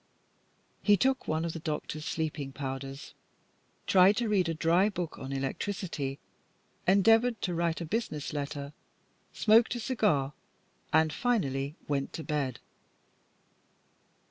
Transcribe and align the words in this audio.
He 0.81 0.97
took 0.97 1.27
one 1.27 1.45
of 1.45 1.53
the 1.53 1.59
doctor's 1.59 2.05
sleeping 2.05 2.53
powders, 2.53 3.13
tried 3.85 4.17
to 4.17 4.27
read 4.27 4.49
a 4.49 4.55
dry 4.55 4.89
book 4.89 5.19
on 5.19 5.31
electricity, 5.31 6.17
endeavoured 6.87 7.39
to 7.43 7.53
write 7.53 7.81
a 7.81 7.85
business 7.85 8.33
letter, 8.33 8.73
smoked 9.31 9.75
a 9.75 9.79
cigar, 9.79 10.33
and 10.91 11.13
finally 11.13 11.75
went 11.87 12.13
to 12.13 12.23
bed. 12.23 12.57